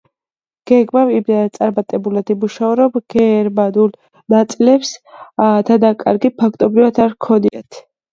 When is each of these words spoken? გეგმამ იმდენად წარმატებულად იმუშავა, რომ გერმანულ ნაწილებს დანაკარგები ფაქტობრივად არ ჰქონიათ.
გეგმამ 0.69 1.09
იმდენად 1.15 1.51
წარმატებულად 1.57 2.31
იმუშავა, 2.33 2.77
რომ 2.79 3.03
გერმანულ 3.15 3.91
ნაწილებს 4.35 4.95
დანაკარგები 5.69 6.33
ფაქტობრივად 6.41 7.03
არ 7.07 7.13
ჰქონიათ. 7.13 7.79